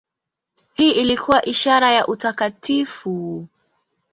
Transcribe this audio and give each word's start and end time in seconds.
Hii 0.73 0.91
ilikuwa 0.91 1.45
ishara 1.45 1.91
ya 1.91 2.07
utakatifu. 2.07 3.47